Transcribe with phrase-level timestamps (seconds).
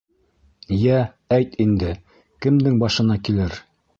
[0.77, 1.01] Йә,
[1.35, 1.91] әйт инде,
[2.45, 3.57] кемдең башына килер?